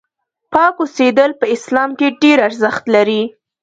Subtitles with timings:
[0.53, 3.21] پاک اوسېدل په اسلام کې ډېر ارزښت لري.